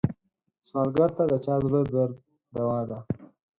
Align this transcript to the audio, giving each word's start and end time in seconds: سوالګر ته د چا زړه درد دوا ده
سوالګر 0.69 1.09
ته 1.17 1.23
د 1.31 1.33
چا 1.45 1.55
زړه 1.65 1.81
درد 1.93 2.15
دوا 2.55 2.79
ده 2.89 2.99